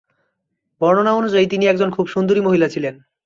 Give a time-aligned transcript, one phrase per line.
[0.81, 2.95] বর্ণনা অনুযায়ী তিনি একজন খুব সুন্দরী মহিলা ছিলেন।